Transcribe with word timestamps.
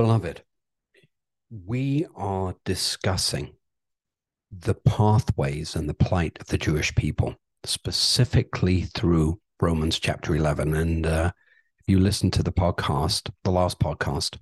Beloved, 0.00 0.42
we 1.50 2.06
are 2.16 2.54
discussing 2.64 3.52
the 4.50 4.72
pathways 4.72 5.76
and 5.76 5.86
the 5.86 5.92
plight 5.92 6.38
of 6.40 6.46
the 6.46 6.56
Jewish 6.56 6.94
people, 6.94 7.34
specifically 7.64 8.84
through 8.94 9.42
Romans 9.60 9.98
chapter 9.98 10.34
11. 10.34 10.74
And 10.74 11.04
uh, 11.04 11.32
if 11.80 11.86
you 11.86 12.00
listen 12.00 12.30
to 12.30 12.42
the 12.42 12.50
podcast, 12.50 13.28
the 13.44 13.50
last 13.50 13.78
podcast, 13.78 14.38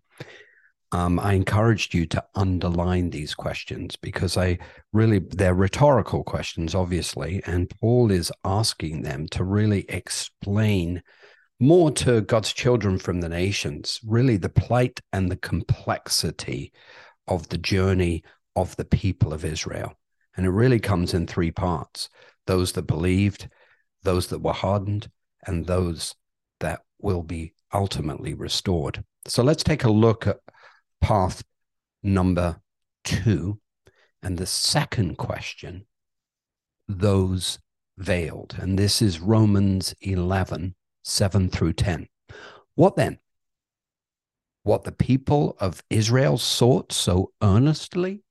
um, 0.93 1.18
I 1.18 1.32
encouraged 1.32 1.93
you 1.93 2.06
to 2.06 2.25
underline 2.36 3.11
these 3.11 3.34
questions 3.34 3.96
because 3.96 4.36
I 4.36 4.59
really, 4.93 5.18
they're 5.18 5.54
rhetorical 5.54 6.22
questions, 6.22 6.72
obviously. 6.72 7.43
And 7.46 7.68
Paul 7.68 8.12
is 8.12 8.30
asking 8.45 9.02
them 9.02 9.27
to 9.32 9.43
really 9.43 9.86
explain 9.88 11.02
more 11.61 11.90
to 11.90 12.20
God's 12.20 12.52
children 12.52 12.98
from 12.98 13.20
the 13.20 13.29
nations, 13.29 14.00
really 14.07 14.36
the 14.36 14.48
plight 14.48 15.00
and 15.12 15.30
the 15.30 15.36
complexity 15.36 16.72
of 17.26 17.48
the 17.48 17.58
journey 17.58 18.22
of 18.54 18.76
the 18.76 18.84
people 18.84 19.32
of 19.32 19.44
Israel. 19.44 19.94
And 20.36 20.46
it 20.46 20.50
really 20.50 20.79
comes 20.81 21.14
in 21.14 21.26
three 21.26 21.50
parts 21.50 22.08
those 22.46 22.72
that 22.72 22.82
believed, 22.82 23.48
those 24.03 24.29
that 24.29 24.40
were 24.40 24.53
hardened, 24.53 25.11
and 25.46 25.67
those 25.67 26.14
that 26.61 26.81
will 26.98 27.22
be 27.22 27.53
ultimately 27.75 28.34
restored. 28.34 29.04
So 29.26 29.43
let's 29.43 29.62
take 29.62 29.84
a 29.84 29.90
look 29.90 30.26
at 30.26 30.39
path 31.00 31.43
number 32.03 32.61
two. 33.05 33.61
And 34.22 34.39
the 34.39 34.47
second 34.47 35.19
question 35.19 35.86
those 36.89 37.59
veiled. 37.98 38.56
And 38.59 38.78
this 38.78 39.03
is 39.03 39.20
Romans 39.20 39.95
11, 40.00 40.75
7 41.08 41.48
through 41.48 41.72
10. 41.72 42.06
What 42.75 42.97
then? 42.97 43.19
What 44.62 44.84
the 44.84 44.92
people 44.92 45.56
of 45.58 45.83
Israel 45.89 46.36
sought 46.36 46.92
so 46.92 47.33
earnestly, 47.42 48.23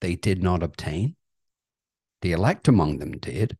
they 0.00 0.16
did 0.16 0.42
not 0.42 0.62
obtain. 0.62 1.14
The 2.22 2.32
elect 2.32 2.66
among 2.66 2.98
them 2.98 3.12
did, 3.12 3.56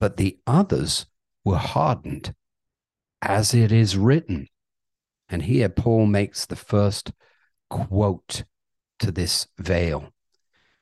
but 0.00 0.16
the 0.16 0.38
others 0.46 1.06
were 1.44 1.58
hardened, 1.58 2.34
as 3.22 3.54
it 3.54 3.70
is 3.70 3.96
written. 3.96 4.48
And 5.28 5.42
here 5.42 5.68
Paul 5.68 6.06
makes 6.06 6.44
the 6.44 6.56
first 6.56 7.12
quote 7.70 8.44
to 8.98 9.12
this 9.12 9.46
veil. 9.58 10.12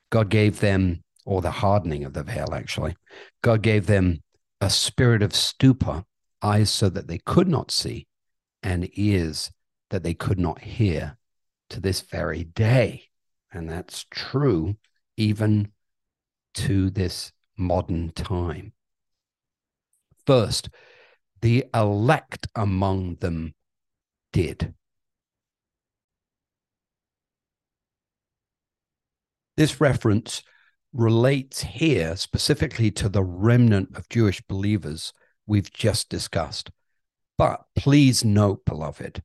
God 0.09 0.29
gave 0.29 0.59
them, 0.59 1.03
or 1.25 1.41
the 1.41 1.51
hardening 1.51 2.03
of 2.03 2.13
the 2.13 2.23
veil, 2.23 2.53
actually, 2.53 2.95
God 3.43 3.61
gave 3.61 3.85
them 3.85 4.23
a 4.59 4.69
spirit 4.69 5.21
of 5.21 5.35
stupor 5.35 6.03
eyes 6.41 6.69
so 6.69 6.89
that 6.89 7.07
they 7.07 7.17
could 7.19 7.47
not 7.47 7.71
see, 7.71 8.07
and 8.63 8.89
ears 8.93 9.51
that 9.89 10.03
they 10.03 10.13
could 10.13 10.39
not 10.39 10.61
hear 10.61 11.17
to 11.69 11.79
this 11.79 12.01
very 12.01 12.43
day. 12.43 13.09
And 13.51 13.69
that's 13.69 14.05
true 14.09 14.75
even 15.15 15.71
to 16.55 16.89
this 16.89 17.31
modern 17.57 18.11
time. 18.11 18.73
First, 20.25 20.69
the 21.41 21.65
elect 21.73 22.47
among 22.55 23.15
them 23.15 23.53
did. 24.33 24.73
This 29.55 29.81
reference 29.81 30.43
relates 30.93 31.61
here 31.61 32.15
specifically 32.15 32.91
to 32.91 33.09
the 33.09 33.23
remnant 33.23 33.95
of 33.95 34.09
Jewish 34.09 34.41
believers 34.41 35.13
we've 35.47 35.71
just 35.71 36.09
discussed. 36.09 36.69
But 37.37 37.63
please 37.75 38.23
note, 38.25 38.65
beloved, 38.65 39.23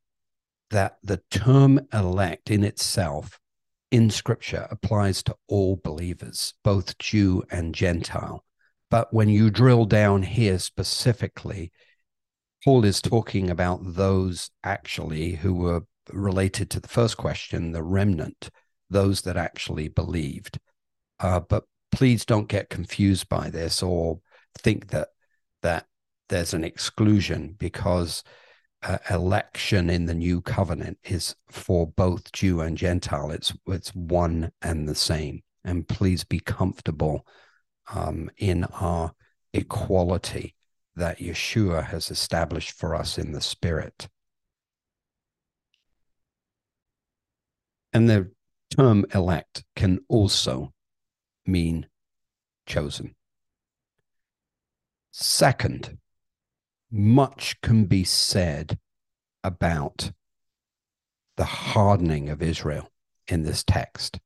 that 0.71 0.99
the 1.03 1.23
term 1.31 1.81
elect 1.93 2.51
in 2.51 2.65
itself 2.65 3.39
in 3.91 4.09
scripture 4.09 4.67
applies 4.71 5.23
to 5.23 5.37
all 5.49 5.79
believers, 5.83 6.55
both 6.65 6.97
Jew 6.99 7.43
and 7.51 7.75
Gentile. 7.75 8.45
But 8.91 9.13
when 9.13 9.29
you 9.29 9.51
drill 9.51 9.85
down 9.85 10.23
here 10.23 10.59
specifically, 10.59 11.73
Paul 12.65 12.85
is 12.85 13.03
talking 13.03 13.51
about 13.51 13.81
those 13.83 14.51
actually 14.65 15.33
who 15.33 15.55
were 15.55 15.83
related 16.11 16.71
to 16.71 16.81
the 16.81 16.89
first 16.89 17.17
question, 17.17 17.73
the 17.73 17.83
remnant, 17.83 18.51
those 18.89 19.23
that 19.23 19.37
actually 19.37 19.89
believed. 19.89 20.59
Uh, 21.21 21.41
but 21.41 21.65
please 21.91 22.25
don't 22.25 22.49
get 22.49 22.71
confused 22.71 23.29
by 23.29 23.51
this 23.51 23.83
or 23.83 24.21
think 24.59 24.89
that 24.89 25.09
that 25.63 25.87
there's 26.33 26.55
an 26.55 26.65
exclusion 26.65 27.55
because 27.59 28.25
uh, 28.83 28.97
election 29.11 29.91
in 29.91 30.07
the 30.07 30.15
new 30.15 30.41
covenant 30.41 30.97
is 31.05 31.37
for 31.51 31.87
both 31.87 32.33
Jew 32.33 32.63
and 32.63 32.77
Gentile. 32.77 33.31
It's 33.31 33.53
it's 33.67 33.95
one 33.95 34.51
and 34.63 34.89
the 34.89 34.95
same. 34.95 35.43
And 35.63 35.87
please 35.87 36.25
be 36.25 36.41
comfortable 36.41 37.27
um, 37.95 38.31
in 38.39 38.65
our 38.65 39.13
equality 39.53 40.57
that 40.97 41.19
Yeshua 41.19 41.85
has 41.85 42.11
established 42.11 42.73
for 42.73 42.95
us 42.95 43.19
in 43.19 43.33
the 43.33 43.43
Spirit. 43.43 44.09
And 47.93 48.09
the 48.09 48.31
term 48.75 49.05
elect 49.15 49.65
can 49.77 50.01
also 50.09 50.73
mean 51.45 51.89
chosen. 52.65 53.15
Second, 55.11 55.99
much 56.93 57.61
can 57.63 57.87
be 57.87 58.05
said 58.05 58.79
about 59.43 60.13
the 61.37 61.45
hardening 61.45 62.29
of 62.29 62.43
Israel 62.43 62.91
in 63.27 63.43
this 63.43 63.65
text, 63.65 64.21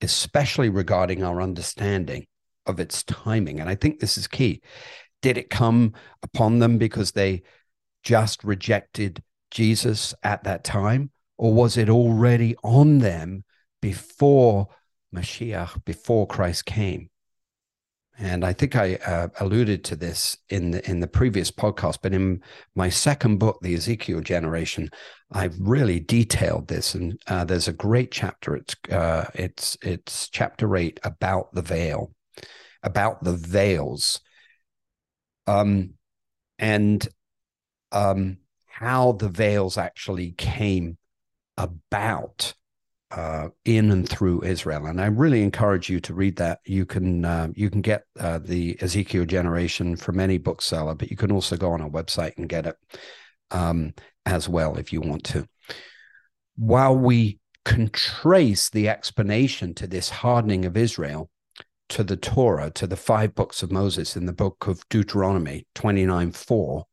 especially 0.00 0.68
regarding 0.68 1.24
our 1.24 1.42
understanding 1.42 2.26
of 2.66 2.78
its 2.78 3.02
timing. 3.02 3.58
And 3.60 3.68
I 3.68 3.74
think 3.74 3.98
this 3.98 4.16
is 4.16 4.28
key. 4.28 4.62
Did 5.20 5.36
it 5.36 5.50
come 5.50 5.94
upon 6.22 6.60
them 6.60 6.78
because 6.78 7.12
they 7.12 7.42
just 8.02 8.44
rejected 8.44 9.22
Jesus 9.50 10.14
at 10.22 10.44
that 10.44 10.64
time? 10.64 11.10
Or 11.38 11.52
was 11.52 11.76
it 11.76 11.88
already 11.90 12.54
on 12.62 12.98
them 12.98 13.44
before 13.80 14.68
Mashiach, 15.14 15.84
before 15.84 16.26
Christ 16.26 16.66
came? 16.66 17.10
And 18.18 18.44
I 18.44 18.52
think 18.52 18.76
I 18.76 18.96
uh, 18.96 19.28
alluded 19.40 19.84
to 19.84 19.96
this 19.96 20.36
in 20.50 20.72
the 20.72 20.88
in 20.88 21.00
the 21.00 21.06
previous 21.06 21.50
podcast, 21.50 21.98
but 22.02 22.12
in 22.12 22.42
my 22.74 22.88
second 22.88 23.38
book, 23.38 23.58
the 23.62 23.74
Ezekiel 23.74 24.20
Generation, 24.20 24.90
I've 25.30 25.58
really 25.58 25.98
detailed 25.98 26.68
this, 26.68 26.94
and 26.94 27.20
uh, 27.26 27.44
there's 27.44 27.68
a 27.68 27.72
great 27.72 28.10
chapter. 28.10 28.54
It's 28.54 28.76
uh, 28.90 29.26
it's 29.34 29.78
it's 29.82 30.28
chapter 30.28 30.76
eight 30.76 31.00
about 31.04 31.54
the 31.54 31.62
veil, 31.62 32.12
about 32.82 33.24
the 33.24 33.32
veils, 33.32 34.20
um, 35.46 35.94
and 36.58 37.08
um, 37.92 38.38
how 38.66 39.12
the 39.12 39.30
veils 39.30 39.78
actually 39.78 40.32
came 40.32 40.98
about 41.56 42.54
uh, 43.14 43.48
in 43.64 43.90
and 43.90 44.08
through 44.08 44.42
Israel. 44.42 44.86
And 44.86 45.00
I 45.00 45.06
really 45.06 45.42
encourage 45.42 45.90
you 45.90 46.00
to 46.00 46.14
read 46.14 46.36
that. 46.36 46.60
You 46.64 46.86
can 46.86 47.24
uh, 47.24 47.48
you 47.54 47.70
can 47.70 47.82
get 47.82 48.04
uh, 48.18 48.38
the 48.38 48.76
Ezekiel 48.80 49.26
Generation 49.26 49.96
from 49.96 50.18
any 50.18 50.38
bookseller, 50.38 50.94
but 50.94 51.10
you 51.10 51.16
can 51.16 51.30
also 51.30 51.56
go 51.56 51.72
on 51.72 51.82
our 51.82 51.90
website 51.90 52.38
and 52.38 52.48
get 52.48 52.66
it 52.66 52.76
um, 53.50 53.94
as 54.24 54.48
well 54.48 54.78
if 54.78 54.92
you 54.92 55.00
want 55.00 55.24
to. 55.24 55.46
While 56.56 56.96
we 56.96 57.38
can 57.64 57.90
trace 57.90 58.70
the 58.70 58.88
explanation 58.88 59.74
to 59.74 59.86
this 59.86 60.08
hardening 60.08 60.64
of 60.64 60.76
Israel 60.76 61.30
to 61.90 62.02
the 62.02 62.16
Torah, 62.16 62.70
to 62.70 62.86
the 62.86 62.96
five 62.96 63.34
books 63.34 63.62
of 63.62 63.70
Moses 63.70 64.16
in 64.16 64.24
the 64.24 64.32
book 64.32 64.66
of 64.66 64.88
Deuteronomy 64.88 65.66
29 65.74 66.32
4, 66.32 66.86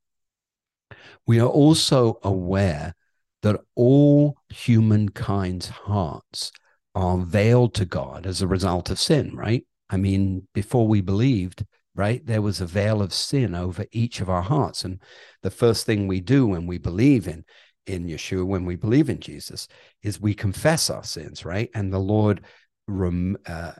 we 1.25 1.40
are 1.40 1.47
also 1.47 2.19
aware 2.24 2.96
that 3.42 3.60
all 3.76 4.38
humankind's 4.50 5.69
hearts 5.69 6.52
are 6.96 7.18
veiled 7.18 7.74
to 7.75 7.86
God 7.86 8.25
as 8.25 8.42
a 8.42 8.48
result 8.48 8.90
of 8.90 9.00
sin, 9.00 9.36
right? 9.36 9.66
I 9.90 9.98
mean, 9.98 10.48
before 10.54 10.88
we 10.88 11.02
believed, 11.02 11.66
right, 11.96 12.25
there 12.25 12.42
was 12.42 12.62
a 12.62 12.66
veil 12.66 13.02
of 13.02 13.13
sin 13.13 13.56
over 13.56 13.86
each 13.92 14.22
of 14.22 14.30
our 14.30 14.42
hearts. 14.42 14.84
And 14.84 15.02
the 15.42 15.52
first 15.52 15.86
thing 15.86 16.08
we 16.08 16.22
do 16.22 16.48
when 16.48 16.68
we 16.68 16.78
believe 16.78 17.28
in 17.28 17.46
in 17.86 18.06
Yeshua, 18.06 18.46
when 18.46 18.66
we 18.66 18.75
believe 18.75 19.10
in 19.10 19.19
Jesus, 19.19 19.68
is 20.04 20.22
we 20.22 20.34
confess 20.36 20.90
our 20.90 21.04
sins, 21.04 21.44
right? 21.44 21.69
And 21.74 21.92
the 21.92 22.00
Lord, 22.00 22.42
rem, 22.88 23.36
uh, 23.48 23.72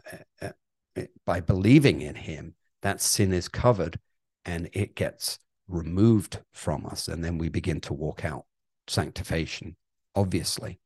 uh, 0.42 0.50
uh, 0.98 1.04
by 1.25 1.42
believing 1.42 2.01
in 2.01 2.16
Him, 2.16 2.56
that 2.81 3.01
sin 3.01 3.33
is 3.33 3.48
covered 3.48 4.00
and 4.45 4.69
it 4.74 4.95
gets 4.95 5.38
removed 5.68 6.39
from 6.54 6.86
us. 6.88 7.07
And 7.07 7.24
then 7.24 7.38
we 7.38 7.50
begin 7.50 7.81
to 7.81 7.94
walk 7.94 8.25
out 8.25 8.45
sanctification, 8.89 9.75
obviously. 10.15 10.80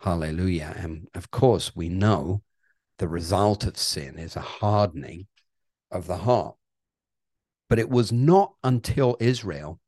Hallelujah. 0.00 0.74
And 0.76 1.08
of 1.14 1.30
course, 1.30 1.74
we 1.76 1.88
know 1.88 2.42
the 2.98 3.08
result 3.08 3.64
of 3.64 3.76
sin 3.76 4.18
is 4.18 4.36
a 4.36 4.40
hardening 4.40 5.26
of 5.90 6.06
the 6.06 6.18
heart. 6.18 6.56
But 7.68 7.78
it 7.78 7.88
was 7.88 8.10
not 8.10 8.54
until 8.64 9.16
Israel 9.20 9.80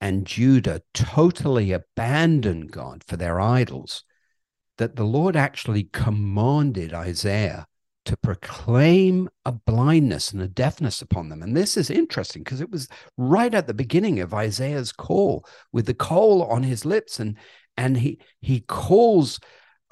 and 0.00 0.26
Judah 0.26 0.82
totally 0.92 1.72
abandoned 1.72 2.72
God 2.72 3.04
for 3.06 3.16
their 3.16 3.40
idols 3.40 4.04
that 4.76 4.96
the 4.96 5.04
Lord 5.04 5.36
actually 5.36 5.84
commanded 5.84 6.92
Isaiah 6.92 7.66
to 8.04 8.16
proclaim 8.16 9.28
a 9.44 9.52
blindness 9.52 10.32
and 10.32 10.42
a 10.42 10.48
deafness 10.48 11.00
upon 11.00 11.28
them. 11.28 11.42
And 11.42 11.56
this 11.56 11.76
is 11.76 11.90
interesting 11.90 12.42
because 12.42 12.60
it 12.60 12.70
was 12.70 12.88
right 13.16 13.54
at 13.54 13.66
the 13.66 13.74
beginning 13.74 14.20
of 14.20 14.34
Isaiah's 14.34 14.92
call 14.92 15.46
with 15.72 15.86
the 15.86 15.94
coal 15.94 16.42
on 16.42 16.62
his 16.62 16.84
lips. 16.84 17.18
And, 17.18 17.38
and 17.76 17.96
he, 17.96 18.20
he 18.40 18.60
calls 18.60 19.40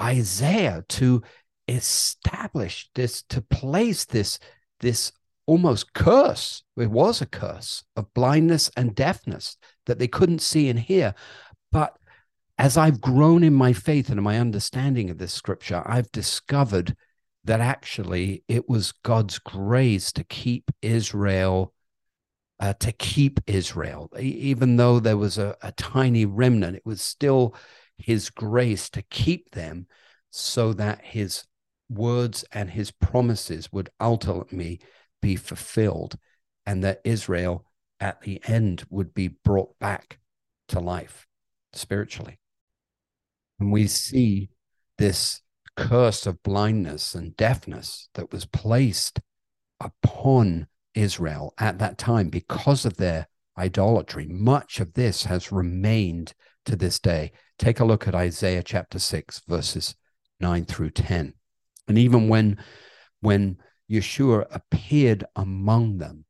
Isaiah 0.01 0.85
to 0.91 1.23
establish 1.69 2.91
this, 2.95 3.23
to 3.25 3.41
place 3.41 4.05
this, 4.05 4.39
this 4.81 5.13
almost 5.47 5.93
curse. 5.95 6.63
It 6.77 6.91
was 6.91 7.21
a 7.21 7.27
curse 7.27 7.85
of 7.97 8.13
blindness 8.15 8.71
and 8.77 8.95
deafness 8.95 9.57
that 9.87 9.99
they 9.99 10.09
couldn't 10.09 10.43
see 10.43 10.69
and 10.69 10.79
hear. 10.79 11.15
But 11.71 11.97
as 12.59 12.77
I've 12.77 13.01
grown 13.01 13.43
in 13.43 13.55
my 13.55 13.73
faith 13.73 14.11
and 14.11 14.19
in 14.19 14.25
my 14.25 14.39
understanding 14.39 15.11
of 15.11 15.19
this 15.19 15.33
scripture, 15.33 15.83
I've 15.87 16.13
discovered 16.13 16.95
that 17.45 17.61
actually 17.61 18.45
it 18.49 18.69
was 18.69 18.93
God's 18.93 19.39
grace 19.39 20.13
to 20.13 20.25
keep 20.25 20.71
Israel, 20.81 21.73
uh, 22.61 22.75
to 22.75 22.93
keep 22.93 23.41
Israel, 23.47 24.11
even 24.19 24.77
though 24.77 25.01
there 25.01 25.17
was 25.17 25.39
a, 25.39 25.57
a 25.63 25.73
tiny 25.73 26.25
remnant, 26.25 26.77
it 26.77 26.87
was 26.87 27.03
still 27.03 27.57
His 27.99 28.31
grace 28.31 28.89
to 28.91 29.03
keep 29.03 29.51
them 29.51 29.87
so 30.31 30.73
that 30.75 31.05
His 31.05 31.45
words 31.89 32.45
and 32.53 32.71
His 32.71 32.91
promises 32.91 33.73
would 33.73 33.91
ultimately 34.01 34.81
be 35.21 35.37
fulfilled 35.37 36.17
and 36.65 36.85
that 36.85 37.01
Israel 37.05 37.65
at 38.01 38.21
the 38.23 38.41
end 38.47 38.85
would 38.91 39.15
be 39.15 39.29
brought 39.29 39.79
back 39.79 40.19
to 40.69 40.81
life 40.81 41.27
spiritually. 41.73 42.39
And 43.61 43.71
we 43.71 43.87
see 43.87 44.51
this 44.99 45.41
curse 45.77 46.27
of 46.27 46.43
blindness 46.43 47.15
and 47.15 47.37
deafness 47.37 48.09
that 48.15 48.33
was 48.33 48.45
placed 48.47 49.21
upon 49.81 50.67
Israel 50.95 51.55
at 51.59 51.79
that 51.79 51.99
time 51.99 52.29
because 52.29 52.85
of 52.85 52.97
their 52.97 53.29
idolatry. 53.59 54.27
Much 54.27 54.81
of 54.81 54.95
this 54.95 55.25
has 55.25 55.53
remained 55.53 56.35
to 56.67 56.77
this 56.77 56.99
day. 56.99 57.33
Take 57.59 57.81
a 57.81 57.85
look 57.85 58.07
at 58.07 58.15
Isaiah 58.15 58.63
chapter 58.63 58.99
6, 58.99 59.43
verses 59.49 59.95
9 60.41 60.65
through 60.65 60.91
10. 60.91 61.35
And 61.89 61.99
even 61.99 62.29
when, 62.29 62.59
when 63.21 63.59
Yeshua 63.91 64.47
appeared 64.51 65.25
among 65.37 65.99
them, 65.99 66.25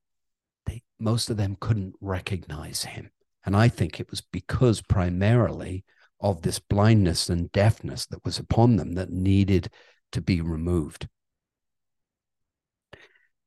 they, 0.67 0.83
most 0.99 1.31
of 1.31 1.37
them 1.37 1.56
couldn't 1.61 1.94
recognize 2.00 2.85
him. 2.85 3.11
And 3.44 3.56
I 3.56 3.69
think 3.69 3.99
it 3.99 4.11
was 4.11 4.21
because 4.21 4.81
primarily 4.81 5.85
of 6.22 6.42
this 6.42 6.58
blindness 6.58 7.28
and 7.28 7.52
deafness 7.52 8.06
that 8.06 8.24
was 8.24 8.38
upon 8.38 8.76
them 8.76 8.92
that 8.92 9.10
needed 9.10 9.69
to 10.12 10.20
be 10.20 10.40
removed. 10.40 11.08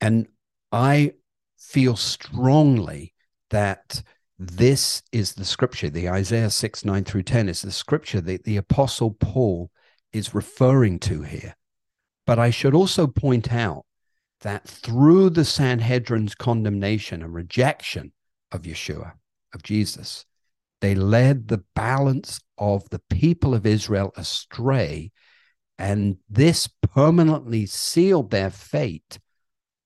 And 0.01 0.27
I 0.71 1.13
feel 1.57 1.95
strongly 1.95 3.13
that 3.49 4.03
this 4.37 5.01
is 5.13 5.33
the 5.33 5.45
scripture, 5.45 5.89
the 5.89 6.09
Isaiah 6.09 6.49
6, 6.49 6.83
9 6.83 7.03
through 7.05 7.23
10 7.23 7.47
is 7.47 7.61
the 7.61 7.71
scripture 7.71 8.19
that 8.21 8.43
the 8.43 8.57
Apostle 8.57 9.11
Paul 9.11 9.71
is 10.11 10.35
referring 10.35 10.99
to 10.99 11.21
here. 11.21 11.55
But 12.25 12.39
I 12.39 12.49
should 12.49 12.73
also 12.73 13.07
point 13.07 13.53
out 13.53 13.85
that 14.41 14.67
through 14.67 15.29
the 15.29 15.45
Sanhedrin's 15.45 16.35
condemnation 16.35 17.23
and 17.23 17.33
rejection 17.33 18.11
of 18.51 18.63
Yeshua, 18.63 19.13
of 19.53 19.63
Jesus, 19.63 20.25
they 20.85 20.93
led 20.93 21.47
the 21.47 21.63
balance 21.73 22.39
of 22.59 22.87
the 22.91 23.01
people 23.09 23.55
of 23.55 23.65
Israel 23.65 24.13
astray, 24.15 25.11
and 25.79 26.17
this 26.29 26.69
permanently 26.93 27.65
sealed 27.65 28.29
their 28.29 28.51
fate 28.51 29.17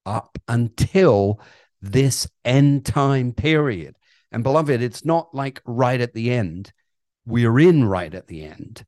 up 0.05 0.37
until 0.49 1.39
this 1.81 2.27
end 2.43 2.85
time 2.85 3.31
period. 3.31 3.95
And 4.33 4.43
beloved, 4.43 4.81
it's 4.81 5.05
not 5.05 5.33
like 5.33 5.61
right 5.65 6.01
at 6.01 6.13
the 6.13 6.31
end. 6.31 6.73
We're 7.25 7.59
in 7.59 7.85
right 7.85 8.13
at 8.13 8.27
the 8.27 8.43
end. 8.43 8.83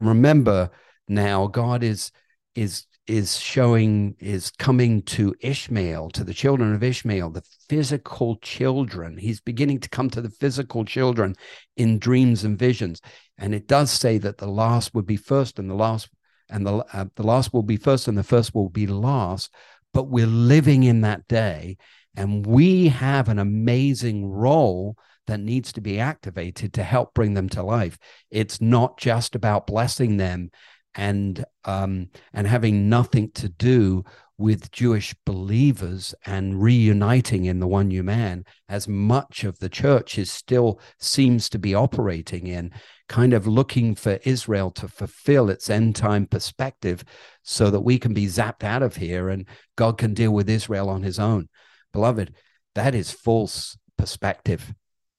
Remember 0.00 0.70
now, 1.08 1.46
God 1.46 1.82
is 1.82 2.12
is 2.54 2.84
is 3.06 3.38
showing 3.38 4.16
is 4.18 4.50
coming 4.50 5.02
to 5.02 5.34
Ishmael, 5.40 6.10
to 6.10 6.24
the 6.24 6.32
children 6.32 6.74
of 6.74 6.82
Ishmael, 6.82 7.30
the 7.30 7.44
physical 7.68 8.36
children. 8.36 9.18
He's 9.18 9.40
beginning 9.40 9.80
to 9.80 9.88
come 9.88 10.08
to 10.10 10.22
the 10.22 10.30
physical 10.30 10.84
children 10.84 11.34
in 11.76 11.98
dreams 11.98 12.44
and 12.44 12.58
visions. 12.58 13.00
And 13.36 13.54
it 13.54 13.66
does 13.66 13.90
say 13.90 14.18
that 14.18 14.38
the 14.38 14.46
last 14.46 14.94
would 14.94 15.06
be 15.06 15.16
first 15.16 15.58
and 15.58 15.68
the 15.68 15.74
last 15.74 16.08
and 16.50 16.66
the 16.66 16.84
uh, 16.92 17.06
the 17.16 17.22
last 17.22 17.52
will 17.52 17.62
be 17.62 17.76
first 17.76 18.08
and 18.08 18.16
the 18.16 18.22
first 18.22 18.54
will 18.54 18.68
be 18.68 18.86
last, 18.86 19.50
but 19.92 20.08
we're 20.08 20.26
living 20.26 20.82
in 20.84 21.02
that 21.02 21.26
day 21.28 21.76
and 22.16 22.46
we 22.46 22.88
have 22.88 23.28
an 23.28 23.38
amazing 23.38 24.26
role 24.26 24.96
that 25.26 25.40
needs 25.40 25.72
to 25.72 25.80
be 25.80 25.98
activated 25.98 26.74
to 26.74 26.82
help 26.82 27.14
bring 27.14 27.34
them 27.34 27.48
to 27.48 27.62
life. 27.62 27.98
It's 28.30 28.60
not 28.60 28.98
just 28.98 29.34
about 29.34 29.66
blessing 29.66 30.16
them 30.16 30.50
and 30.94 31.44
um, 31.64 32.08
and 32.32 32.46
having 32.46 32.88
nothing 32.88 33.30
to 33.32 33.48
do 33.48 34.04
with 34.36 34.72
Jewish 34.72 35.14
believers 35.24 36.14
and 36.26 36.60
reuniting 36.60 37.44
in 37.44 37.60
the 37.60 37.68
one 37.68 37.88
new 37.88 38.02
man, 38.02 38.44
as 38.68 38.88
much 38.88 39.44
of 39.44 39.58
the 39.60 39.68
church 39.68 40.18
is 40.18 40.30
still 40.30 40.80
seems 40.98 41.48
to 41.50 41.58
be 41.58 41.74
operating 41.74 42.46
in, 42.48 42.72
kind 43.08 43.32
of 43.32 43.46
looking 43.46 43.94
for 43.94 44.18
Israel 44.24 44.70
to 44.72 44.88
fulfill 44.88 45.50
its 45.50 45.70
end 45.70 45.94
time 45.94 46.26
perspective 46.26 47.04
so 47.42 47.70
that 47.70 47.82
we 47.82 47.98
can 47.98 48.12
be 48.12 48.26
zapped 48.26 48.64
out 48.64 48.82
of 48.82 48.96
here 48.96 49.28
and 49.28 49.46
God 49.76 49.98
can 49.98 50.14
deal 50.14 50.32
with 50.32 50.50
Israel 50.50 50.88
on 50.88 51.02
his 51.02 51.18
own. 51.18 51.48
Beloved, 51.92 52.34
that 52.74 52.94
is 52.94 53.12
false 53.12 53.78
perspective. 53.96 54.74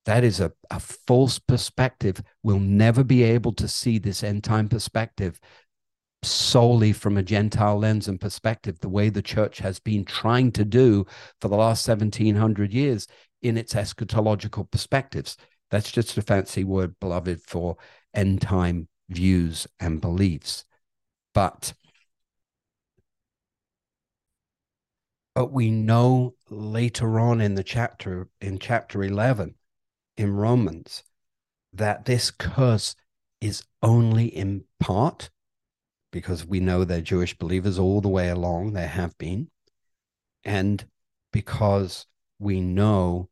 That 0.06 0.24
is 0.24 0.40
a, 0.40 0.52
a 0.70 0.80
false 0.80 1.40
perspective. 1.40 2.22
We'll 2.44 2.60
never 2.60 3.04
be 3.04 3.24
able 3.24 3.54
to 3.54 3.68
see 3.68 3.98
this 3.98 4.24
end 4.24 4.44
time 4.44 4.70
perspective 4.70 5.40
solely 6.28 6.94
from 6.94 7.18
a 7.18 7.24
Gentile 7.24 7.78
lens 7.78 8.08
and 8.08 8.20
perspective, 8.20 8.80
the 8.80 8.90
way 8.90 9.10
the 9.10 9.22
church 9.22 9.60
has 9.60 9.80
been 9.80 10.06
trying 10.06 10.52
to 10.54 10.66
do 10.66 11.06
for 11.40 11.48
the 11.48 11.58
last 11.58 11.88
1700 11.88 12.74
years 12.74 13.08
in 13.42 13.58
its 13.58 13.74
eschatological 13.74 14.70
perspectives. 14.70 15.38
That's 15.72 15.92
just 15.92 16.18
a 16.18 16.22
fancy 16.22 16.64
word, 16.64 17.00
beloved, 17.00 17.42
for 17.42 17.78
end 18.14 18.42
time 18.42 18.88
views 19.10 19.68
and 19.80 20.02
beliefs. 20.02 20.66
But 21.34 21.74
but 25.34 25.52
we 25.52 25.70
know 25.70 26.36
later 26.50 27.20
on 27.20 27.42
in 27.42 27.56
the 27.56 27.64
chapter 27.64 28.30
in 28.40 28.58
chapter 28.58 29.04
11 29.04 29.56
in 30.16 30.34
Romans 30.34 31.04
that 31.74 32.06
this 32.06 32.32
curse 32.32 32.96
is 33.42 33.64
only 33.84 34.28
in 34.28 34.64
part 34.80 35.30
because 36.16 36.46
we 36.46 36.62
know 36.62 36.86
they're 36.86 37.02
Jewish 37.02 37.38
believers 37.38 37.78
all 37.78 38.00
the 38.00 38.08
way 38.08 38.30
along, 38.30 38.72
they 38.72 38.88
have 38.88 39.18
been, 39.18 39.50
and 40.46 40.88
because 41.34 42.08
we 42.40 42.62
know 42.62 43.28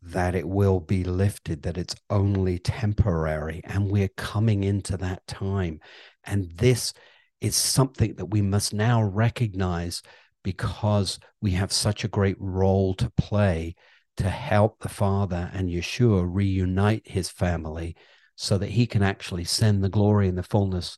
that 0.00 0.34
it 0.34 0.48
will 0.48 0.80
be 0.80 1.04
lifted, 1.04 1.62
that 1.64 1.76
it's 1.76 1.94
only 2.08 2.58
temporary, 2.58 3.60
and 3.64 3.90
we're 3.90 4.08
coming 4.16 4.64
into 4.64 4.96
that 4.96 5.26
time. 5.26 5.78
And 6.24 6.50
this 6.52 6.94
is 7.42 7.54
something 7.54 8.14
that 8.14 8.30
we 8.30 8.40
must 8.40 8.72
now 8.72 9.02
recognize 9.02 10.00
because 10.42 11.18
we 11.42 11.50
have 11.50 11.70
such 11.70 12.02
a 12.02 12.08
great 12.08 12.36
role 12.40 12.94
to 12.94 13.12
play 13.18 13.74
to 14.16 14.30
help 14.30 14.78
the 14.78 14.88
Father 14.88 15.50
and 15.52 15.68
Yeshua 15.68 16.26
reunite 16.26 17.02
his 17.04 17.28
family 17.28 17.94
so 18.36 18.56
that 18.56 18.70
he 18.70 18.86
can 18.86 19.02
actually 19.02 19.44
send 19.44 19.84
the 19.84 19.90
glory 19.90 20.28
and 20.28 20.38
the 20.38 20.42
fullness 20.42 20.96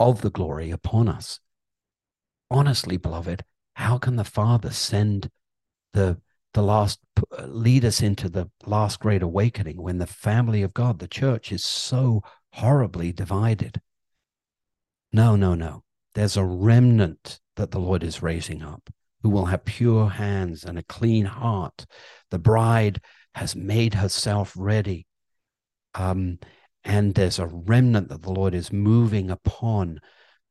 of 0.00 0.22
the 0.22 0.30
glory 0.30 0.70
upon 0.70 1.08
us. 1.08 1.38
Honestly, 2.50 2.96
beloved, 2.96 3.44
how 3.74 3.98
can 3.98 4.16
the 4.16 4.24
Father 4.24 4.70
send 4.70 5.30
the 5.92 6.20
the 6.52 6.62
last 6.62 6.98
lead 7.46 7.84
us 7.84 8.02
into 8.02 8.28
the 8.28 8.50
last 8.66 8.98
great 8.98 9.22
awakening 9.22 9.80
when 9.80 9.98
the 9.98 10.06
family 10.06 10.62
of 10.62 10.74
God, 10.74 10.98
the 10.98 11.06
church, 11.06 11.52
is 11.52 11.64
so 11.64 12.24
horribly 12.54 13.12
divided? 13.12 13.80
No, 15.12 15.36
no, 15.36 15.54
no. 15.54 15.84
There's 16.14 16.36
a 16.36 16.44
remnant 16.44 17.38
that 17.54 17.70
the 17.70 17.78
Lord 17.78 18.02
is 18.02 18.22
raising 18.22 18.62
up 18.62 18.90
who 19.22 19.28
will 19.28 19.46
have 19.46 19.64
pure 19.64 20.08
hands 20.08 20.64
and 20.64 20.78
a 20.78 20.82
clean 20.82 21.26
heart. 21.26 21.86
The 22.30 22.38
bride 22.38 23.00
has 23.34 23.54
made 23.54 23.94
herself 23.94 24.54
ready. 24.56 25.06
Um, 25.94 26.38
and 26.84 27.14
there's 27.14 27.38
a 27.38 27.46
remnant 27.46 28.08
that 28.08 28.22
the 28.22 28.32
Lord 28.32 28.54
is 28.54 28.72
moving 28.72 29.30
upon 29.30 30.00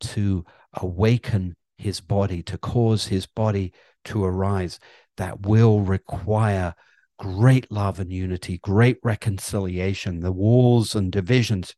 to 0.01 0.45
awaken 0.73 1.55
his 1.77 2.01
body, 2.01 2.43
to 2.43 2.57
cause 2.57 3.07
his 3.07 3.25
body 3.25 3.73
to 4.05 4.23
arise, 4.23 4.79
that 5.17 5.41
will 5.41 5.81
require 5.81 6.75
great 7.17 7.71
love 7.71 7.99
and 7.99 8.11
unity, 8.11 8.57
great 8.59 8.97
reconciliation. 9.03 10.19
The 10.21 10.31
walls 10.31 10.95
and 10.95 11.11
divisions 11.11 11.75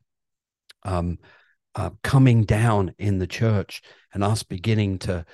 um, 0.83 1.17
uh, 1.75 1.91
coming 2.03 2.43
down 2.43 2.93
in 2.97 3.19
the 3.19 3.27
church 3.27 3.81
and 4.13 4.23
us 4.23 4.43
beginning 4.43 4.99
to 4.99 5.25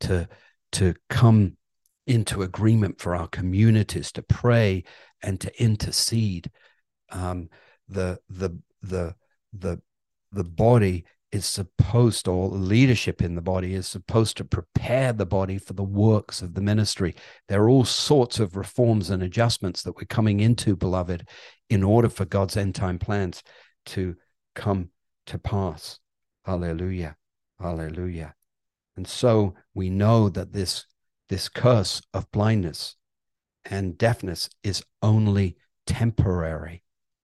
to 0.00 0.28
to 0.72 0.94
come 1.08 1.56
into 2.06 2.42
agreement 2.42 3.00
for 3.00 3.14
our 3.14 3.28
communities 3.28 4.10
to 4.12 4.22
pray 4.22 4.82
and 5.22 5.40
to 5.40 5.62
intercede 5.62 6.50
um, 7.10 7.48
the 7.88 8.18
the 8.28 8.58
the 8.82 9.14
the 9.52 9.80
the 10.32 10.44
body 10.44 11.04
is 11.30 11.46
supposed 11.46 12.28
or 12.28 12.48
leadership 12.48 13.22
in 13.22 13.34
the 13.34 13.40
body 13.40 13.74
is 13.74 13.88
supposed 13.88 14.36
to 14.36 14.44
prepare 14.44 15.14
the 15.14 15.24
body 15.24 15.56
for 15.56 15.72
the 15.72 15.82
works 15.82 16.42
of 16.42 16.52
the 16.54 16.60
ministry. 16.60 17.14
There 17.48 17.62
are 17.62 17.70
all 17.70 17.86
sorts 17.86 18.38
of 18.38 18.54
reforms 18.54 19.08
and 19.08 19.22
adjustments 19.22 19.82
that 19.82 19.96
we're 19.96 20.04
coming 20.04 20.40
into 20.40 20.76
beloved 20.76 21.26
in 21.70 21.82
order 21.82 22.10
for 22.10 22.26
god's 22.26 22.56
end 22.56 22.74
time 22.74 22.98
plans 22.98 23.42
to 23.86 24.14
come 24.54 24.90
to 25.26 25.38
pass. 25.38 25.98
Hallelujah. 26.44 27.16
Hallelujah. 27.58 28.34
And 28.96 29.08
so 29.08 29.54
we 29.74 29.88
know 29.88 30.28
that 30.28 30.52
this 30.52 30.84
this 31.30 31.48
curse 31.48 32.02
of 32.12 32.30
blindness 32.30 32.96
and 33.64 33.96
deafness 33.96 34.50
is 34.62 34.84
only 35.02 35.56
temporary 35.86 36.82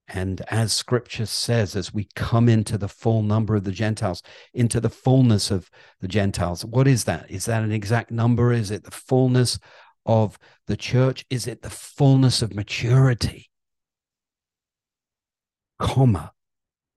and 0.09 0.41
as 0.49 0.73
scripture 0.73 1.27
says, 1.27 1.77
as 1.77 1.93
we 1.93 2.09
come 2.15 2.49
into 2.49 2.79
the 2.79 2.89
full 2.89 3.23
number 3.23 3.55
of 3.55 3.65
the 3.65 3.73
Gentiles, 3.73 4.23
into 4.55 4.81
the 4.81 4.89
fullness 4.89 5.51
of 5.51 5.71
the 6.01 6.09
Gentiles, 6.09 6.65
what 6.65 6.89
is 6.89 7.05
that? 7.05 7.31
Is 7.31 7.45
that 7.45 7.63
an 7.63 7.73
exact 7.73 8.11
number? 8.11 8.53
Is 8.53 8.71
it 8.71 8.85
the 8.85 8.91
fullness 8.91 9.59
of 10.07 10.39
the 10.67 10.77
church? 10.77 11.27
Is 11.29 11.47
it 11.47 11.61
the 11.61 11.71
fullness 11.71 12.41
of 12.41 12.55
maturity? 12.55 13.51
Comma, 15.79 16.33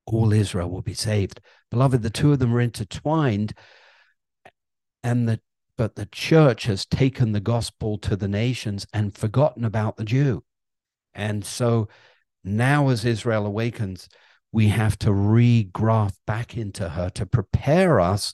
all 0.06 0.32
Israel 0.32 0.70
will 0.70 0.82
be 0.82 0.94
saved. 0.94 1.42
Beloved, 1.70 2.02
the 2.02 2.10
two 2.10 2.32
of 2.32 2.40
them 2.40 2.56
are 2.56 2.62
intertwined, 2.62 3.54
and 5.04 5.28
the 5.28 5.42
but 5.78 5.96
the 5.96 6.06
church 6.06 6.66
has 6.66 6.86
taken 6.86 7.32
the 7.32 7.40
gospel 7.40 7.98
to 7.98 8.16
the 8.16 8.28
nations 8.28 8.86
and 8.94 9.18
forgotten 9.18 9.66
about 9.66 9.98
the 9.98 10.04
Jew. 10.04 10.44
And 11.14 11.44
so 11.44 11.88
now, 12.44 12.90
as 12.90 13.06
Israel 13.06 13.46
awakens, 13.46 14.10
we 14.52 14.68
have 14.70 14.98
to 15.00 15.10
regraft 15.10 16.18
back 16.26 16.58
into 16.58 16.90
her 16.90 17.10
to 17.12 17.26
prepare 17.26 18.00
us 18.00 18.34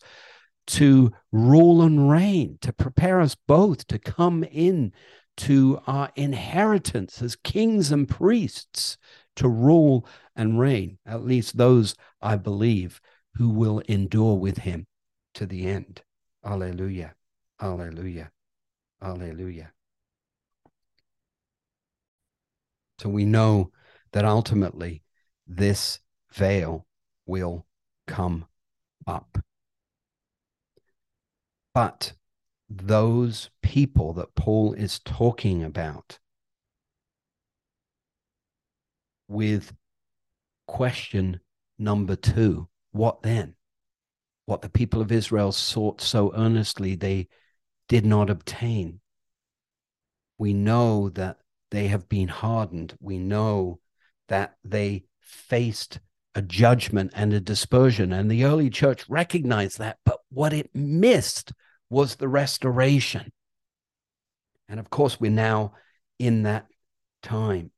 to 0.68 1.12
rule 1.32 1.82
and 1.82 2.10
reign, 2.10 2.58
to 2.62 2.74
prepare 2.74 3.22
us 3.22 3.36
both 3.48 3.88
to 3.88 4.00
come 4.00 4.44
in 4.44 4.92
to 5.38 5.80
our 5.88 6.12
inheritance 6.16 7.22
as 7.22 7.36
kings 7.36 7.92
and 7.92 8.10
priests 8.10 8.98
to 9.36 9.48
rule 9.48 10.06
and 10.36 10.60
reign, 10.60 10.98
at 11.06 11.24
least 11.24 11.58
those 11.58 11.96
I 12.22 12.36
believe 12.36 13.00
who 13.36 13.50
will 13.50 13.80
endure 13.88 14.36
with 14.36 14.60
him 14.60 14.88
to 15.36 15.46
the 15.46 15.68
end. 15.68 16.02
Alleluia. 16.44 17.14
Alleluia. 17.62 18.32
Alleluia. 19.02 19.72
So 23.00 23.10
we 23.10 23.26
know 23.26 23.72
that 24.12 24.26
ultimately 24.26 25.04
this 25.46 26.00
veil 26.32 26.86
will 27.26 27.66
come 28.06 28.46
up. 29.06 29.38
But 31.74 32.14
those 32.70 33.50
people 33.62 34.14
that 34.14 34.36
Paul 34.36 34.74
is 34.74 35.00
talking 35.00 35.64
about 35.64 36.20
with 39.28 39.74
question 40.66 41.40
number 41.78 42.16
two 42.16 42.68
what 42.92 43.22
then? 43.22 43.56
What 44.46 44.62
the 44.62 44.70
people 44.70 45.02
of 45.02 45.12
Israel 45.12 45.52
sought 45.52 46.02
so 46.02 46.34
earnestly, 46.36 46.96
they 46.96 47.28
did 47.88 48.06
not 48.06 48.30
obtain. 48.30 49.02
We 50.38 50.54
know 50.54 51.10
that 51.10 51.38
they 51.70 51.88
have 51.88 52.10
been 52.10 52.30
hardened. 52.30 52.96
We 53.00 53.20
know 53.20 53.80
that 54.27 54.55
they 54.63 55.05
faced 55.22 56.00
a 56.36 56.41
judgment 56.41 57.12
and 57.15 57.34
a 57.34 57.39
dispersion. 57.39 58.13
And 58.13 58.29
the 58.29 58.46
early 58.46 58.69
church 58.69 59.10
recognized 59.10 59.79
that. 59.79 59.98
But 60.05 60.19
what 60.29 60.53
it 60.53 60.69
missed 60.74 61.51
was 61.89 62.15
the 62.15 62.27
restoration. 62.27 63.31
And 64.69 64.79
of 64.79 64.89
course, 64.89 65.19
we're 65.19 65.31
now 65.31 65.74
in 66.19 66.43
that 66.43 66.67
time. 67.24 67.72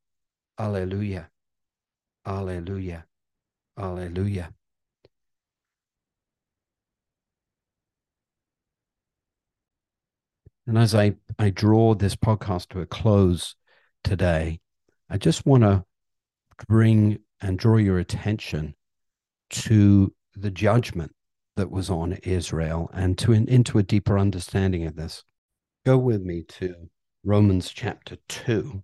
Alleluia. 0.59 1.29
Alleluia. 2.25 3.05
Alleluia. 3.77 4.49
And 10.67 10.77
as 10.77 10.93
I, 10.93 11.15
I 11.39 11.49
draw 11.49 11.95
this 11.95 12.15
podcast 12.15 12.69
to 12.69 12.81
a 12.81 12.85
close 12.85 13.55
today, 14.03 14.59
I 15.09 15.17
just 15.17 15.45
want 15.45 15.63
to 15.63 15.83
bring 16.67 17.19
and 17.41 17.57
draw 17.57 17.77
your 17.77 17.99
attention 17.99 18.75
to 19.49 20.13
the 20.35 20.51
judgment 20.51 21.13
that 21.55 21.71
was 21.71 21.89
on 21.89 22.13
Israel 22.23 22.89
and 22.93 23.17
to 23.17 23.33
in, 23.33 23.47
into 23.47 23.77
a 23.77 23.83
deeper 23.83 24.17
understanding 24.17 24.85
of 24.85 24.95
this. 24.95 25.23
Go 25.85 25.97
with 25.97 26.21
me 26.21 26.43
to 26.43 26.89
Romans 27.23 27.69
chapter 27.69 28.17
2. 28.27 28.83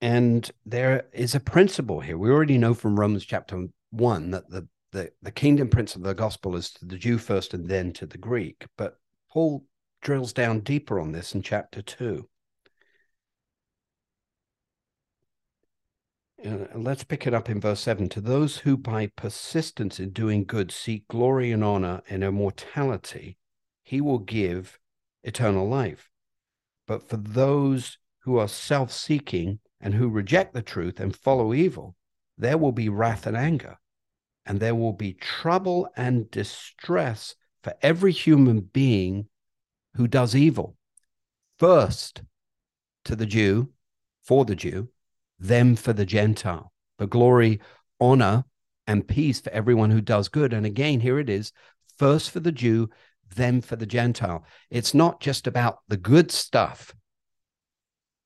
And 0.00 0.50
there 0.66 1.06
is 1.14 1.34
a 1.34 1.40
principle 1.40 2.00
here. 2.00 2.18
We 2.18 2.30
already 2.30 2.58
know 2.58 2.74
from 2.74 3.00
Romans 3.00 3.24
chapter 3.24 3.66
1 3.90 4.32
that 4.32 4.50
the, 4.50 4.68
the, 4.92 5.10
the 5.22 5.32
kingdom 5.32 5.68
principle 5.68 6.10
of 6.10 6.16
the 6.16 6.22
gospel 6.22 6.56
is 6.56 6.70
to 6.72 6.84
the 6.84 6.98
Jew 6.98 7.16
first 7.16 7.54
and 7.54 7.68
then 7.68 7.92
to 7.94 8.04
the 8.04 8.18
Greek. 8.18 8.66
But 8.76 8.98
Paul 9.30 9.64
drills 10.02 10.34
down 10.34 10.60
deeper 10.60 11.00
on 11.00 11.12
this 11.12 11.34
in 11.34 11.40
chapter 11.40 11.80
2. 11.80 12.28
Uh, 16.44 16.66
let's 16.74 17.04
pick 17.04 17.26
it 17.26 17.32
up 17.32 17.48
in 17.48 17.58
verse 17.58 17.80
7 17.80 18.06
to 18.10 18.20
those 18.20 18.58
who 18.58 18.76
by 18.76 19.06
persistence 19.16 19.98
in 19.98 20.10
doing 20.10 20.44
good 20.44 20.70
seek 20.70 21.08
glory 21.08 21.50
and 21.50 21.64
honor 21.64 22.02
and 22.10 22.22
immortality 22.22 23.38
he 23.82 24.00
will 24.00 24.18
give 24.18 24.78
eternal 25.22 25.66
life. 25.66 26.10
But 26.86 27.08
for 27.08 27.16
those 27.16 27.96
who 28.20 28.36
are 28.36 28.48
self-seeking 28.48 29.60
and 29.80 29.94
who 29.94 30.08
reject 30.10 30.52
the 30.52 30.60
truth 30.60 31.00
and 31.00 31.16
follow 31.16 31.54
evil 31.54 31.96
there 32.36 32.58
will 32.58 32.72
be 32.72 32.90
wrath 32.90 33.26
and 33.26 33.36
anger 33.36 33.78
and 34.44 34.60
there 34.60 34.74
will 34.74 34.92
be 34.92 35.14
trouble 35.14 35.88
and 35.96 36.30
distress 36.30 37.36
for 37.62 37.74
every 37.80 38.12
human 38.12 38.60
being 38.60 39.28
who 39.96 40.06
does 40.06 40.36
evil. 40.36 40.76
First 41.58 42.22
to 43.04 43.16
the 43.16 43.26
jew 43.26 43.70
for 44.22 44.44
the 44.44 44.56
jew 44.56 44.90
them 45.38 45.76
for 45.76 45.92
the 45.92 46.06
Gentile. 46.06 46.72
But 46.98 47.10
glory, 47.10 47.60
honor, 48.00 48.44
and 48.86 49.06
peace 49.06 49.40
for 49.40 49.50
everyone 49.50 49.90
who 49.90 50.00
does 50.00 50.28
good. 50.28 50.52
And 50.52 50.66
again, 50.66 51.00
here 51.00 51.18
it 51.18 51.30
is 51.30 51.52
first 51.98 52.30
for 52.30 52.40
the 52.40 52.52
Jew, 52.52 52.90
then 53.34 53.60
for 53.60 53.76
the 53.76 53.86
Gentile. 53.86 54.44
It's 54.70 54.94
not 54.94 55.20
just 55.20 55.46
about 55.46 55.78
the 55.88 55.96
good 55.96 56.30
stuff. 56.30 56.94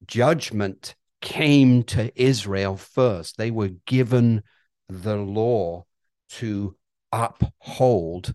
Judgment 0.06 0.94
came 1.20 1.82
to 1.84 2.12
Israel 2.20 2.76
first. 2.76 3.36
They 3.36 3.50
were 3.50 3.70
given 3.86 4.42
the 4.88 5.16
law 5.16 5.84
to 6.30 6.76
uphold, 7.12 8.34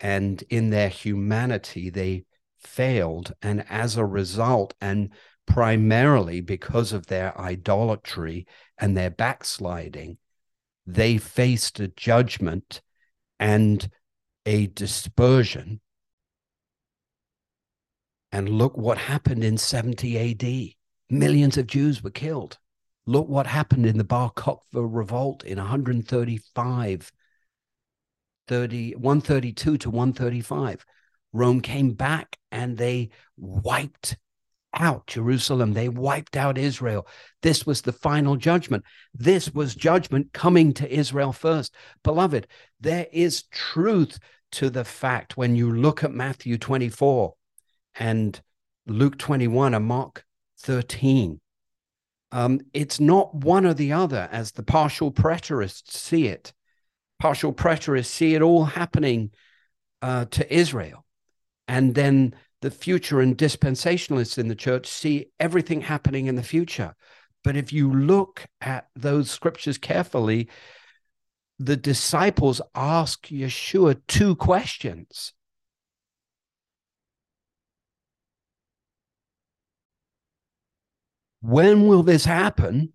and 0.00 0.42
in 0.50 0.70
their 0.70 0.88
humanity, 0.88 1.90
they 1.90 2.24
failed. 2.58 3.32
And 3.42 3.64
as 3.68 3.96
a 3.96 4.04
result, 4.04 4.74
and 4.80 5.10
primarily 5.46 6.40
because 6.40 6.92
of 6.92 7.06
their 7.06 7.38
idolatry 7.40 8.46
and 8.78 8.96
their 8.96 9.10
backsliding, 9.10 10.18
they 10.86 11.18
faced 11.18 11.80
a 11.80 11.88
judgment 11.88 12.82
and 13.38 13.88
a 14.46 14.66
dispersion. 14.68 15.80
And 18.32 18.48
look 18.48 18.76
what 18.76 18.98
happened 18.98 19.44
in 19.44 19.58
70 19.58 20.18
AD. 20.18 20.74
Millions 21.10 21.56
of 21.56 21.66
Jews 21.66 22.02
were 22.02 22.10
killed. 22.10 22.58
Look 23.06 23.28
what 23.28 23.46
happened 23.46 23.86
in 23.86 23.98
the 23.98 24.04
Bar 24.04 24.32
Kokhba 24.32 24.88
revolt 24.90 25.44
in 25.44 25.58
135, 25.58 27.12
30, 28.48 28.94
132 28.94 29.78
to 29.78 29.90
135. 29.90 30.84
Rome 31.32 31.60
came 31.60 31.92
back 31.92 32.38
and 32.50 32.78
they 32.78 33.10
wiped 33.36 34.16
out 34.74 35.06
Jerusalem. 35.06 35.72
They 35.72 35.88
wiped 35.88 36.36
out 36.36 36.58
Israel. 36.58 37.06
This 37.42 37.66
was 37.66 37.82
the 37.82 37.92
final 37.92 38.36
judgment. 38.36 38.84
This 39.14 39.52
was 39.52 39.74
judgment 39.74 40.32
coming 40.32 40.72
to 40.74 40.92
Israel 40.92 41.32
first. 41.32 41.74
Beloved, 42.02 42.46
there 42.80 43.06
is 43.12 43.44
truth 43.44 44.18
to 44.52 44.70
the 44.70 44.84
fact 44.84 45.36
when 45.36 45.56
you 45.56 45.72
look 45.72 46.04
at 46.04 46.12
Matthew 46.12 46.58
24 46.58 47.34
and 47.96 48.40
Luke 48.86 49.18
21 49.18 49.74
and 49.74 49.84
Mark 49.84 50.24
13. 50.60 51.40
Um, 52.32 52.60
it's 52.72 52.98
not 52.98 53.34
one 53.34 53.64
or 53.64 53.74
the 53.74 53.92
other, 53.92 54.28
as 54.32 54.52
the 54.52 54.62
partial 54.62 55.12
preterists 55.12 55.92
see 55.92 56.26
it. 56.26 56.52
Partial 57.20 57.52
preterists 57.52 58.06
see 58.06 58.34
it 58.34 58.42
all 58.42 58.64
happening 58.64 59.30
uh, 60.02 60.24
to 60.26 60.54
Israel. 60.54 61.04
And 61.68 61.94
then 61.94 62.34
the 62.62 62.70
future 62.70 63.20
and 63.20 63.36
dispensationalists 63.36 64.38
in 64.38 64.48
the 64.48 64.54
church 64.54 64.86
see 64.86 65.26
everything 65.38 65.82
happening 65.82 66.26
in 66.26 66.36
the 66.36 66.42
future. 66.42 66.94
But 67.42 67.56
if 67.56 67.72
you 67.72 67.92
look 67.92 68.46
at 68.60 68.88
those 68.96 69.30
scriptures 69.30 69.76
carefully, 69.76 70.48
the 71.58 71.76
disciples 71.76 72.60
ask 72.74 73.26
Yeshua 73.26 74.00
two 74.08 74.34
questions. 74.36 75.32
When 81.42 81.86
will 81.86 82.02
this 82.02 82.24
happen? 82.24 82.94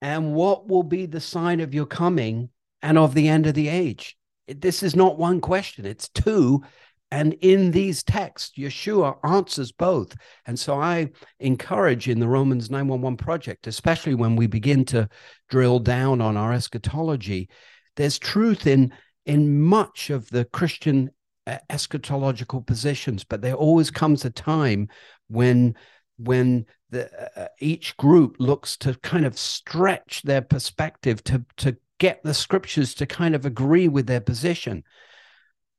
And 0.00 0.32
what 0.32 0.68
will 0.68 0.84
be 0.84 1.06
the 1.06 1.20
sign 1.20 1.60
of 1.60 1.74
your 1.74 1.86
coming 1.86 2.50
and 2.80 2.96
of 2.96 3.12
the 3.14 3.28
end 3.28 3.46
of 3.46 3.54
the 3.54 3.68
age? 3.68 4.16
This 4.46 4.82
is 4.82 4.94
not 4.96 5.18
one 5.18 5.40
question, 5.40 5.84
it's 5.84 6.08
two. 6.08 6.62
And 7.10 7.34
in 7.34 7.72
these 7.72 8.02
texts, 8.02 8.52
Yeshua 8.56 9.18
answers 9.24 9.72
both. 9.72 10.14
And 10.46 10.58
so 10.58 10.80
I 10.80 11.10
encourage 11.40 12.08
in 12.08 12.20
the 12.20 12.28
Romans 12.28 12.70
911 12.70 13.16
project, 13.16 13.66
especially 13.66 14.14
when 14.14 14.36
we 14.36 14.46
begin 14.46 14.84
to 14.86 15.08
drill 15.48 15.80
down 15.80 16.20
on 16.20 16.36
our 16.36 16.52
eschatology, 16.52 17.48
there's 17.96 18.18
truth 18.18 18.66
in, 18.66 18.92
in 19.26 19.60
much 19.60 20.10
of 20.10 20.30
the 20.30 20.44
Christian 20.46 21.10
uh, 21.46 21.58
eschatological 21.68 22.64
positions, 22.64 23.24
but 23.24 23.42
there 23.42 23.54
always 23.54 23.90
comes 23.90 24.24
a 24.24 24.30
time 24.30 24.88
when 25.28 25.74
when 26.18 26.66
the, 26.90 27.10
uh, 27.34 27.48
each 27.60 27.96
group 27.96 28.36
looks 28.38 28.76
to 28.76 28.94
kind 29.02 29.24
of 29.24 29.38
stretch 29.38 30.20
their 30.22 30.42
perspective 30.42 31.24
to 31.24 31.44
to 31.56 31.76
get 31.98 32.22
the 32.22 32.34
scriptures 32.34 32.94
to 32.94 33.06
kind 33.06 33.34
of 33.34 33.46
agree 33.46 33.88
with 33.88 34.06
their 34.06 34.20
position. 34.20 34.84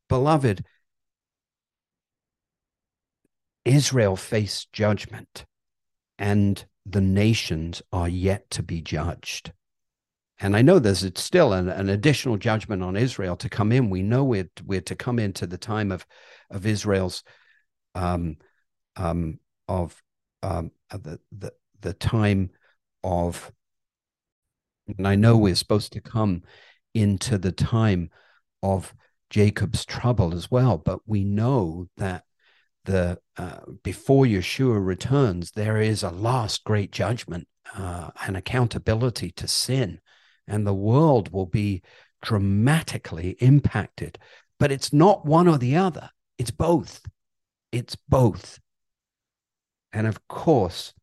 Beloved, 0.09 0.65
Israel 3.65 4.15
faced 4.15 4.71
judgment, 4.73 5.45
and 6.17 6.65
the 6.85 7.01
nations 7.01 7.81
are 7.91 8.09
yet 8.09 8.49
to 8.51 8.63
be 8.63 8.81
judged. 8.81 9.53
And 10.39 10.57
I 10.57 10.63
know 10.63 10.79
there's 10.79 11.07
still 11.19 11.53
an, 11.53 11.69
an, 11.69 11.89
additional 11.89 12.37
judgment 12.37 12.81
on 12.81 12.95
Israel 12.97 13.35
to 13.37 13.49
come 13.49 13.71
in. 13.71 13.91
We 13.91 14.01
know 14.01 14.23
we're, 14.23 14.49
we're 14.65 14.81
to 14.81 14.95
come 14.95 15.19
into 15.19 15.45
the 15.45 15.59
time 15.59 15.91
of, 15.91 16.07
of 16.49 16.65
Israel's 16.65 17.23
um, 17.93 18.37
um, 18.95 19.39
of 19.67 20.01
um, 20.41 20.71
the, 20.89 21.19
the 21.31 21.53
the 21.81 21.93
time 21.93 22.51
of, 23.03 23.51
and 24.97 25.07
I 25.07 25.15
know 25.15 25.37
we're 25.37 25.55
supposed 25.55 25.93
to 25.93 26.01
come 26.01 26.43
into 26.93 27.37
the 27.37 27.51
time 27.51 28.09
of 28.61 28.93
Jacob's 29.29 29.85
trouble 29.85 30.33
as 30.33 30.51
well, 30.51 30.77
but 30.77 30.99
we 31.05 31.23
know 31.23 31.87
that 31.97 32.25
the 32.85 33.19
uh, 33.37 33.59
before 33.83 34.25
Yeshua 34.25 34.83
returns, 34.83 35.51
there 35.51 35.77
is 35.77 36.03
a 36.03 36.09
last 36.09 36.63
great 36.63 36.91
judgment 36.91 37.47
uh, 37.75 38.09
and 38.25 38.35
accountability 38.35 39.31
to 39.31 39.47
sin, 39.47 39.99
and 40.47 40.65
the 40.65 40.73
world 40.73 41.31
will 41.31 41.45
be 41.45 41.81
dramatically 42.21 43.31
impacted. 43.39 44.17
But 44.59 44.71
it's 44.71 44.93
not 44.93 45.25
one 45.25 45.47
or 45.47 45.57
the 45.57 45.75
other; 45.75 46.09
it's 46.37 46.51
both. 46.51 47.01
It's 47.71 47.95
both. 47.95 48.59
And 49.93 50.07
of 50.07 50.27
course, 50.27 50.93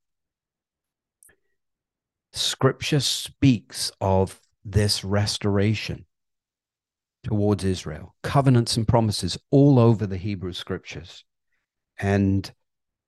Scripture 2.32 3.00
speaks 3.00 3.90
of 4.00 4.40
this 4.64 5.04
restoration 5.04 6.06
towards 7.24 7.64
Israel, 7.64 8.14
covenants 8.22 8.76
and 8.76 8.86
promises 8.86 9.38
all 9.50 9.78
over 9.78 10.06
the 10.06 10.16
Hebrew 10.16 10.52
Scriptures 10.52 11.24
and 11.98 12.50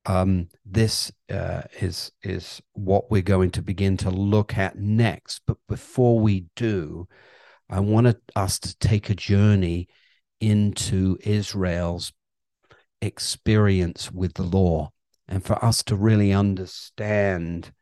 um, 0.06 0.48
this 0.64 1.12
uh, 1.30 1.62
is 1.80 2.10
is 2.22 2.62
what 2.72 3.10
we're 3.10 3.22
going 3.22 3.50
to 3.52 3.62
begin 3.62 3.96
to 3.98 4.10
look 4.10 4.56
at 4.56 4.76
next. 4.76 5.42
But 5.46 5.58
before 5.68 6.18
we 6.18 6.46
do, 6.56 7.06
I 7.68 7.80
wanted 7.80 8.16
us 8.34 8.58
to 8.60 8.76
take 8.78 9.10
a 9.10 9.14
journey 9.14 9.88
into 10.40 11.18
Israel's 11.20 12.12
experience 13.02 14.10
with 14.10 14.34
the 14.34 14.42
law, 14.42 14.90
and 15.28 15.44
for 15.44 15.62
us 15.64 15.82
to 15.84 15.96
really 15.96 16.32
understand 16.32 17.72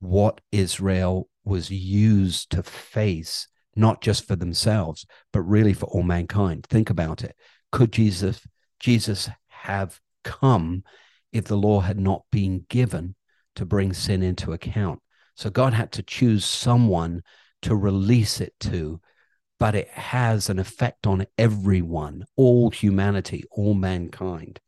what 0.00 0.40
Israel 0.50 1.28
was 1.44 1.70
used 1.70 2.50
to 2.50 2.62
face, 2.62 3.48
not 3.76 4.00
just 4.00 4.26
for 4.26 4.36
themselves, 4.36 5.06
but 5.32 5.40
really 5.42 5.72
for 5.72 5.86
all 5.86 6.02
mankind. 6.02 6.66
Think 6.68 6.90
about 6.90 7.22
it. 7.22 7.36
Could 7.70 7.92
Jesus 7.92 8.40
Jesus 8.80 9.28
have 9.48 10.00
come 10.24 10.84
if 11.32 11.44
the 11.44 11.56
law 11.56 11.80
had 11.80 11.98
not 11.98 12.24
been 12.30 12.64
given 12.68 13.14
to 13.56 13.64
bring 13.64 13.92
sin 13.92 14.22
into 14.22 14.52
account. 14.52 15.00
So 15.36 15.50
God 15.50 15.72
had 15.72 15.92
to 15.92 16.02
choose 16.02 16.44
someone 16.44 17.22
to 17.62 17.74
release 17.74 18.40
it 18.40 18.54
to, 18.60 19.00
but 19.58 19.74
it 19.74 19.88
has 19.88 20.48
an 20.48 20.58
effect 20.58 21.06
on 21.06 21.26
everyone, 21.38 22.24
all 22.36 22.70
humanity, 22.70 23.44
all 23.50 23.74
mankind. 23.74 24.60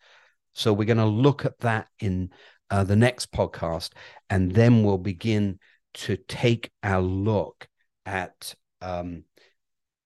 So 0.54 0.72
we're 0.72 0.84
going 0.84 0.98
to 0.98 1.06
look 1.06 1.44
at 1.44 1.58
that 1.60 1.88
in 1.98 2.30
uh, 2.70 2.84
the 2.84 2.96
next 2.96 3.32
podcast, 3.32 3.90
and 4.30 4.52
then 4.52 4.82
we'll 4.82 4.98
begin 4.98 5.58
to 5.94 6.16
take 6.16 6.70
a 6.82 7.00
look 7.00 7.68
at 8.06 8.54
um, 8.80 9.24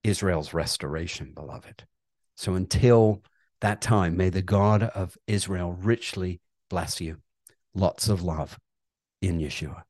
Israel's 0.02 0.54
restoration, 0.54 1.32
beloved. 1.34 1.84
So 2.36 2.54
until 2.54 3.22
that 3.60 3.80
time, 3.80 4.16
may 4.16 4.28
the 4.28 4.42
God 4.42 4.82
of 4.82 5.16
Israel 5.26 5.72
richly 5.72 6.40
bless 6.68 7.00
you. 7.00 7.18
Lots 7.74 8.08
of 8.08 8.22
love 8.22 8.58
in 9.20 9.38
Yeshua. 9.38 9.82